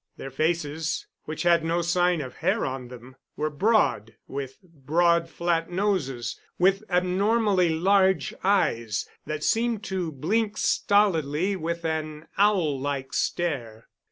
Their 0.17 0.31
faces, 0.31 1.05
which 1.25 1.43
had 1.43 1.63
no 1.63 1.83
sign 1.83 2.21
of 2.21 2.37
hair 2.37 2.65
on 2.65 2.87
them, 2.87 3.17
were 3.35 3.51
broad, 3.51 4.15
with 4.25 4.57
broad 4.63 5.29
flat 5.29 5.69
noses, 5.69 6.39
and 6.57 6.63
with 6.63 6.83
abnormally 6.89 7.69
large 7.69 8.33
eyes 8.43 9.07
that 9.27 9.43
seemed 9.43 9.83
to 9.83 10.11
blink 10.11 10.57
stolidly 10.57 11.55
with 11.55 11.85
an 11.85 12.25
owl 12.35 12.79
like 12.79 13.13
stare. 13.13 13.89